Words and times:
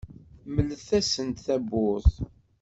Mlet-asent 0.53 1.43
tawwurt. 1.45 2.13